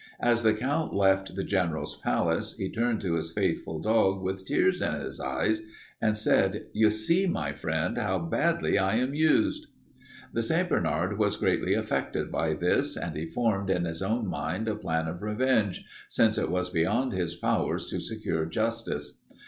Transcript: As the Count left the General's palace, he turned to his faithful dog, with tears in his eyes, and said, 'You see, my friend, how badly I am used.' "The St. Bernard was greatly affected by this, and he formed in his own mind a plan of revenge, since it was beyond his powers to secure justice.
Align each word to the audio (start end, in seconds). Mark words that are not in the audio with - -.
As 0.19 0.41
the 0.41 0.55
Count 0.55 0.95
left 0.95 1.35
the 1.35 1.43
General's 1.43 1.95
palace, 1.95 2.57
he 2.57 2.71
turned 2.71 3.01
to 3.01 3.13
his 3.13 3.31
faithful 3.31 3.79
dog, 3.79 4.23
with 4.23 4.47
tears 4.47 4.81
in 4.81 4.95
his 4.95 5.19
eyes, 5.19 5.61
and 6.01 6.17
said, 6.17 6.65
'You 6.73 6.89
see, 6.89 7.27
my 7.27 7.53
friend, 7.53 7.99
how 7.99 8.17
badly 8.17 8.79
I 8.79 8.95
am 8.95 9.13
used.' 9.13 9.67
"The 10.33 10.41
St. 10.41 10.67
Bernard 10.67 11.19
was 11.19 11.37
greatly 11.37 11.75
affected 11.75 12.31
by 12.31 12.55
this, 12.55 12.97
and 12.97 13.15
he 13.15 13.27
formed 13.27 13.69
in 13.69 13.85
his 13.85 14.01
own 14.01 14.25
mind 14.25 14.67
a 14.67 14.73
plan 14.73 15.07
of 15.07 15.21
revenge, 15.21 15.85
since 16.09 16.39
it 16.39 16.49
was 16.49 16.71
beyond 16.71 17.13
his 17.13 17.35
powers 17.35 17.85
to 17.91 17.99
secure 17.99 18.47
justice. 18.47 19.19